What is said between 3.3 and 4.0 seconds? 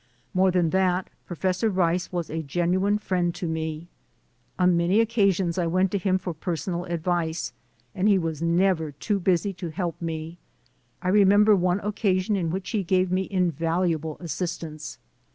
to me.